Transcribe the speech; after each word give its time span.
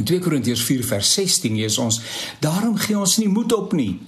In 0.00 0.06
2 0.06 0.18
Korintiërs 0.18 0.62
4 0.64 0.84
vers 0.84 1.12
16 1.12 1.56
lees 1.56 1.78
ons: 1.78 2.00
"Daarom 2.40 2.76
gee 2.76 2.98
ons 2.98 3.16
nie 3.16 3.28
moed 3.28 3.52
op 3.52 3.72
nie, 3.72 4.00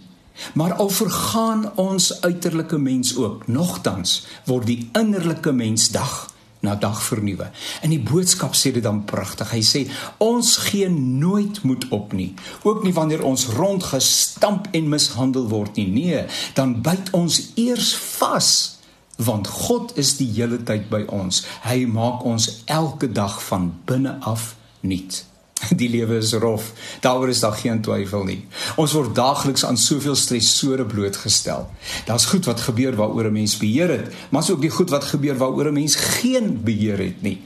maar 0.54 0.72
al 0.72 0.88
vergaan 0.88 1.76
ons 1.76 2.21
uiterlike 2.21 2.79
mens 2.79 3.17
ook, 3.17 3.46
nogtans 3.46 4.26
word 4.44 4.66
die 4.66 4.88
innerlike 4.92 5.52
mens 5.52 5.90
dag 5.90 6.32
na 6.60 6.74
dag 6.74 7.02
vernuwe." 7.02 7.50
In 7.82 7.90
die 7.90 8.00
boodskap 8.00 8.54
sê 8.54 8.72
dit 8.72 8.82
dan 8.82 9.04
pragtig. 9.04 9.50
Hy 9.50 9.60
sê: 9.62 9.90
"Ons 10.16 10.56
gee 10.56 10.88
nooit 10.88 11.62
moed 11.62 11.89
op 11.89 12.12
nie, 12.12 12.34
ook 12.62 12.82
nie 12.82 12.93
wanneer 12.93 13.22
ons 13.22 13.46
rondgestamp 13.46 14.68
en 14.72 14.88
mishandel 14.88 15.48
word 15.48 15.77
nie. 15.77 15.86
Nee, 15.86 16.24
dan 16.54 16.82
byt 16.82 17.11
ons 17.11 17.50
eers 17.54 17.95
vas." 17.95 18.80
want 19.16 19.46
God 19.46 19.93
is 19.96 20.16
die 20.16 20.32
hele 20.32 20.62
tyd 20.62 20.88
by 20.88 21.04
ons. 21.06 21.45
Hy 21.62 21.84
maak 21.86 22.24
ons 22.24 22.62
elke 22.64 23.12
dag 23.12 23.43
van 23.43 23.74
binne 23.84 24.16
af 24.20 24.56
nuut. 24.80 25.32
Die 25.80 25.88
lewe 25.88 26.16
is 26.16 26.32
rof. 26.32 26.72
Daaroor 27.00 27.29
is 27.29 27.40
daar 27.40 27.56
geen 27.56 27.80
twyfel 27.82 28.25
nie. 28.25 28.40
Ons 28.76 28.93
word 28.93 29.14
daagliks 29.14 29.64
aan 29.64 29.79
soveel 29.79 30.16
stresore 30.18 30.86
blootgestel. 30.86 31.68
Daar's 32.06 32.27
goed 32.30 32.44
wat 32.44 32.61
gebeur 32.61 32.97
waaroor 32.97 33.30
'n 33.30 33.33
mens 33.33 33.56
beheer 33.56 33.89
het, 33.89 34.12
maar 34.30 34.50
ook 34.50 34.61
die 34.61 34.70
goed 34.70 34.91
wat 34.91 35.05
gebeur 35.05 35.36
waaroor 35.36 35.69
'n 35.69 35.80
mens 35.80 35.94
geen 35.94 36.61
beheer 36.64 36.98
het 36.98 37.22
nie. 37.22 37.41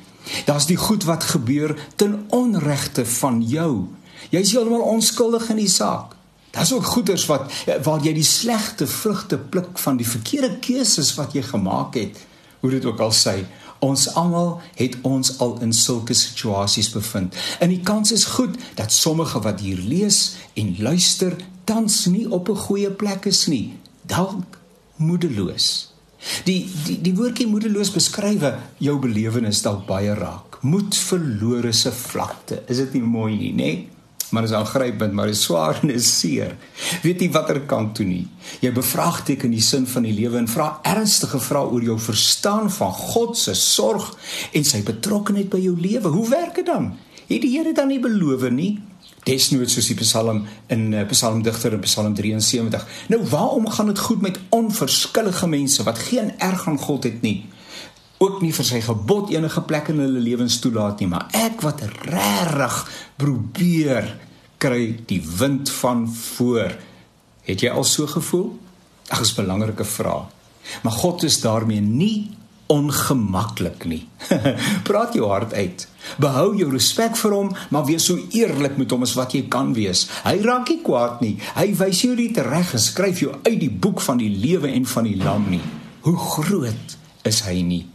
Daar's 0.44 0.66
die 0.66 0.76
goed 0.76 1.04
wat 1.04 1.24
gebeur 1.24 1.76
ten 1.96 2.24
onregte 2.28 3.06
van 3.06 3.42
jou. 3.42 3.86
Jy's 4.30 4.52
heeltemal 4.52 4.80
onskuldig 4.80 5.48
in 5.48 5.56
die 5.56 5.68
saak. 5.68 6.14
Daar's 6.50 6.72
ook 6.72 6.84
goeders 6.84 7.26
wat 7.26 7.52
waar 7.82 8.00
jy 8.00 8.12
die 8.16 8.24
slegte 8.24 8.86
vrugte 8.86 9.38
pluk 9.38 9.78
van 9.78 9.96
die 9.96 10.08
verkeerde 10.08 10.56
keuses 10.58 11.14
wat 11.14 11.32
jy 11.32 11.42
gemaak 11.42 11.94
het. 11.94 12.16
Hoe 12.60 12.70
dit 12.70 12.84
ook 12.84 13.00
al 13.00 13.12
sê, 13.12 13.44
ons 13.78 14.06
almal 14.14 14.60
het 14.74 14.96
ons 15.02 15.38
al 15.38 15.58
in 15.60 15.72
sulke 15.72 16.14
situasies 16.14 16.90
bevind. 16.90 17.36
En 17.60 17.68
die 17.68 17.80
kans 17.80 18.12
is 18.12 18.24
goed 18.36 18.56
dat 18.74 18.92
sommige 18.92 19.40
wat 19.40 19.60
hier 19.60 19.78
lees 19.78 20.36
en 20.54 20.76
luister 20.78 21.36
tans 21.64 22.04
nie 22.06 22.30
op 22.30 22.48
'n 22.48 22.56
goeie 22.56 22.90
plek 22.90 23.24
is 23.24 23.46
nie, 23.46 23.74
dalk 24.02 24.58
moedeloos. 24.96 25.92
Die 26.44 26.70
die 26.84 27.00
die 27.00 27.14
woordjie 27.14 27.46
moedeloos 27.46 27.90
beskryf 27.90 28.42
jou 28.78 28.98
belewenis 28.98 29.62
dalk 29.62 29.86
baie 29.86 30.14
raak. 30.14 30.58
Moed 30.62 30.96
verlore 30.96 31.72
se 31.72 31.92
vlakte. 31.92 32.62
Is 32.66 32.76
dit 32.76 32.92
nie 32.92 33.02
mooi 33.02 33.36
nie, 33.36 33.52
nê? 33.52 33.56
Nee? 33.56 33.88
Maar 34.30 34.44
is 34.44 34.52
aangrypend, 34.52 35.12
maar 35.12 35.28
is 35.28 35.42
swaar 35.42 35.78
en 35.82 35.90
is 35.94 36.08
seer. 36.18 36.56
Weet 37.02 37.20
jy 37.20 37.30
watter 37.34 37.60
kant 37.68 37.94
toe 37.98 38.06
nie? 38.06 38.24
Jy 38.60 38.72
bevraagteken 38.74 39.54
die 39.54 39.62
sin 39.62 39.86
van 39.86 40.06
die 40.08 40.14
lewe 40.16 40.40
en 40.40 40.50
vra 40.50 40.72
ernstige 40.86 41.40
vrae 41.42 41.70
oor 41.70 41.82
jou 41.82 41.98
verstaan 42.00 42.70
van 42.72 42.92
God 42.92 43.38
se 43.38 43.54
sorg 43.54 44.12
en 44.52 44.66
sy 44.66 44.82
betrokkeheid 44.86 45.50
by 45.52 45.62
jou 45.62 45.76
lewe. 45.78 46.12
Hoe 46.12 46.28
werk 46.28 46.60
dit 46.60 46.66
dan? 46.66 46.92
Het 47.26 47.42
die 47.42 47.56
Here 47.56 47.72
dan 47.74 47.90
nie 47.90 48.00
beloof 48.02 48.48
nie? 48.50 48.76
Desnoods 49.26 49.74
soos 49.74 49.88
die 49.90 49.98
Psalm 49.98 50.44
in 50.70 50.92
uh, 50.94 51.02
Psalmdigter 51.10 51.74
in 51.74 51.82
Psalm 51.82 52.14
73. 52.14 52.84
Nou, 53.10 53.20
waarom 53.26 53.66
gaan 53.74 53.90
dit 53.90 53.98
goed 53.98 54.22
met 54.22 54.38
onverskillige 54.54 55.48
mense 55.50 55.82
wat 55.82 55.98
geen 55.98 56.30
erg 56.38 56.66
aan 56.70 56.78
God 56.78 57.08
het 57.08 57.22
nie? 57.26 57.40
Ook 58.18 58.40
nie 58.42 58.52
vir 58.56 58.64
sy 58.64 58.80
gebod 58.84 59.30
enige 59.34 59.62
plek 59.68 59.90
in 59.92 60.00
hulle 60.00 60.22
lewens 60.22 60.58
toelaat 60.62 61.00
nie, 61.00 61.08
maar 61.12 61.28
ek 61.36 61.60
wat 61.64 61.82
regtig 62.06 62.78
probeer 63.20 64.14
kry 64.62 64.96
die 65.08 65.20
wind 65.38 65.70
van 65.82 66.06
voor. 66.08 66.72
Het 67.46 67.66
jy 67.66 67.70
al 67.70 67.84
so 67.84 68.08
gevoel? 68.10 68.54
Ag, 69.08 69.20
is 69.20 69.36
'n 69.36 69.42
belangrike 69.42 69.84
vraag. 69.84 70.32
Maar 70.82 70.92
God 70.92 71.22
is 71.22 71.40
daarmee 71.40 71.80
nie 71.80 72.30
ongemaklik 72.66 73.84
nie. 73.84 74.08
Praat 74.88 75.14
jou 75.14 75.28
hart 75.30 75.54
uit. 75.54 75.88
Behou 76.18 76.56
jou 76.56 76.70
respek 76.70 77.16
vir 77.16 77.30
hom, 77.30 77.52
maar 77.70 77.84
wees 77.86 78.04
so 78.04 78.18
eerlik 78.30 78.76
met 78.76 78.90
hom 78.90 79.02
as 79.02 79.14
wat 79.14 79.32
jy 79.32 79.46
kan 79.48 79.72
wees. 79.74 80.08
Hy 80.24 80.40
raak 80.42 80.68
nie 80.68 80.80
kwaad 80.82 81.20
nie. 81.20 81.38
Hy 81.54 81.74
wys 81.78 82.02
jou 82.02 82.14
nie 82.14 82.32
reg 82.34 82.72
en 82.72 82.82
skryf 82.82 83.20
jou 83.20 83.34
uit 83.42 83.60
die 83.60 83.70
boek 83.70 84.00
van 84.00 84.18
die 84.18 84.30
lewe 84.30 84.72
en 84.72 84.86
van 84.86 85.04
die 85.04 85.16
lam 85.16 85.46
nie. 85.50 85.62
Hoe 86.00 86.16
groot 86.16 86.98
is 87.22 87.40
hy 87.46 87.62
nie? 87.62 87.86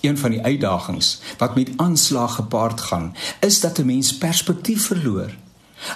Een 0.00 0.18
van 0.18 0.30
die 0.30 0.42
uitdagings 0.42 1.20
wat 1.38 1.54
met 1.54 1.70
aanslag 1.76 2.34
gepaard 2.34 2.80
gaan, 2.80 3.16
is 3.40 3.60
dat 3.60 3.78
'n 3.78 3.86
mens 3.86 4.18
perspektief 4.18 4.86
verloor. 4.86 5.30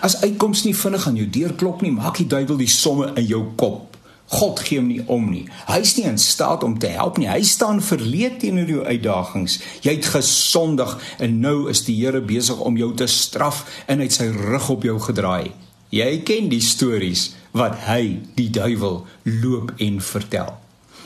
As 0.00 0.20
uitkoms 0.20 0.64
nie 0.64 0.76
vinnig 0.76 1.06
aan 1.06 1.16
jou 1.16 1.30
deur 1.30 1.54
klop 1.54 1.80
nie, 1.80 1.92
maak 1.92 2.16
die 2.16 2.26
duiwel 2.26 2.56
die 2.56 2.68
somme 2.68 3.10
in 3.14 3.26
jou 3.26 3.44
kop. 3.56 3.96
God 4.28 4.60
gee 4.60 4.78
hom 4.78 4.90
nie 4.90 5.02
om 5.06 5.30
nie. 5.30 5.46
Hy's 5.66 5.94
nie 5.96 6.04
in 6.04 6.18
staat 6.18 6.64
om 6.64 6.78
te 6.78 6.90
help 6.92 7.16
nie. 7.16 7.28
Hy 7.28 7.42
staan 7.42 7.80
verleed 7.82 8.40
teenoor 8.40 8.68
jou 8.68 8.84
uitdagings. 8.84 9.58
Jy 9.80 9.94
het 9.96 10.10
gesondig 10.12 10.98
en 11.18 11.40
nou 11.40 11.70
is 11.72 11.84
die 11.88 11.96
Here 12.04 12.20
besig 12.20 12.60
om 12.60 12.76
jou 12.76 12.94
te 12.94 13.06
straf 13.06 13.64
en 13.86 14.04
uit 14.04 14.12
sy 14.12 14.28
rug 14.28 14.68
op 14.68 14.82
jou 14.82 15.00
gedraai. 15.00 15.50
Jy 15.88 16.22
ken 16.28 16.52
die 16.52 16.60
stories 16.60 17.30
wat 17.56 17.88
hy, 17.88 18.20
die 18.36 18.50
duiwel, 18.52 19.06
loop 19.24 19.72
en 19.80 20.02
vertel 20.04 20.58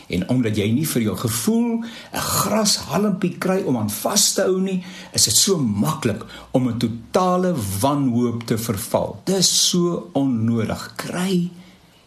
en 0.09 0.29
omdat 0.29 0.57
jy 0.57 0.71
nie 0.73 0.87
vir 0.87 1.03
jou 1.03 1.17
gevoel 1.17 1.85
'n 2.13 2.19
grashalmpie 2.19 3.39
kry 3.39 3.63
om 3.63 3.77
aan 3.77 3.91
vas 3.91 4.33
te 4.33 4.43
hou 4.43 4.61
nie, 4.61 4.85
is 5.13 5.25
dit 5.25 5.35
so 5.35 5.59
maklik 5.59 6.25
om 6.51 6.69
'n 6.69 6.79
totale 6.79 7.55
wanhoop 7.81 8.47
te 8.47 8.59
verval. 8.59 9.21
Dis 9.25 9.69
so 9.69 10.11
onnodig. 10.13 10.93
Kry 10.97 11.51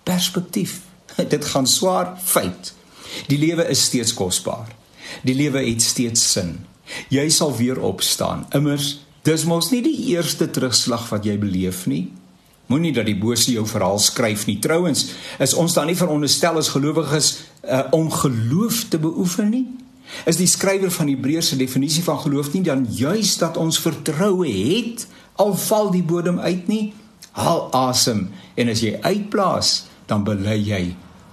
perspektief. 0.04 0.82
Dit 1.34 1.46
gaan 1.46 1.68
swaar 1.68 2.18
feit. 2.24 2.74
Die 3.28 3.38
lewe 3.38 3.68
is 3.70 3.84
steeds 3.84 4.14
kosbaar. 4.14 4.76
Die 5.24 5.36
lewe 5.36 5.64
het 5.64 5.82
steeds 5.82 6.32
sin. 6.32 6.66
Jy 7.10 7.30
sal 7.30 7.56
weer 7.58 7.80
opstaan. 7.82 8.46
Immers, 8.54 9.00
dis 9.26 9.46
mos 9.50 9.72
nie 9.74 9.82
die 9.86 9.98
eerste 10.14 10.50
terugslag 10.52 11.10
wat 11.10 11.26
jy 11.26 11.38
beleef 11.42 11.86
nie. 11.90 12.12
Moenie 12.70 12.94
dat 12.94 13.06
die 13.06 13.18
bose 13.18 13.52
jou 13.54 13.66
verhaal 13.70 14.00
skryf 14.02 14.48
nie. 14.50 14.58
Trouwens, 14.62 15.08
is 15.42 15.54
ons 15.54 15.74
dan 15.78 15.90
nie 15.90 15.98
veronderstel 15.98 16.58
as 16.58 16.72
gelowiges 16.74 17.32
uh, 17.66 17.82
om 17.92 18.12
geloof 18.12 18.86
te 18.90 19.00
beoefen 19.00 19.50
nie? 19.50 19.66
Is 20.30 20.38
die 20.38 20.50
skrywer 20.50 20.92
van 20.94 21.10
Hebreërs 21.10 21.54
se 21.54 21.58
definisie 21.58 22.04
van 22.06 22.20
geloof 22.22 22.52
nie 22.54 22.64
dan 22.66 22.86
juis 22.90 23.38
dat 23.42 23.58
ons 23.58 23.80
vertroue 23.82 24.50
het 24.50 25.08
al 25.42 25.56
val 25.58 25.90
die 25.92 26.04
bodem 26.06 26.40
uit 26.40 26.68
nie? 26.68 26.94
Haal 27.36 27.68
asem 27.76 28.30
en 28.56 28.70
as 28.72 28.86
jy 28.86 28.96
uitplaas, 29.02 29.86
dan 30.06 30.24
bely 30.24 30.60
jy 30.62 30.84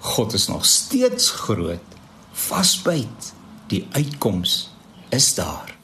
God 0.02 0.32
is 0.34 0.48
nog 0.48 0.64
steeds 0.66 1.30
groot. 1.30 1.84
Vasbyt. 2.32 3.32
Die 3.70 3.86
uitkoms 3.92 4.72
is 5.08 5.34
daar. 5.34 5.81